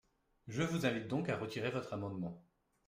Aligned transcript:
Je 0.47 0.63
vous 0.63 0.87
invite 0.87 1.07
donc 1.07 1.29
à 1.29 1.37
retirer 1.37 1.69
votre 1.69 1.93
amendement. 1.93 2.43